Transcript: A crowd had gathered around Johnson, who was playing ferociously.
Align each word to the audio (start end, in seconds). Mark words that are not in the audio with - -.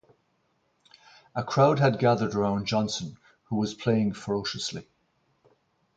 A 1.35 1.43
crowd 1.43 1.77
had 1.77 1.99
gathered 1.99 2.33
around 2.33 2.65
Johnson, 2.65 3.17
who 3.43 3.57
was 3.57 3.75
playing 3.75 4.13
ferociously. 4.13 4.87